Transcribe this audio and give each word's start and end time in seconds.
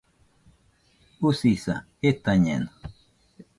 Usisa, 1.29 1.75
jetañeno 2.01 2.69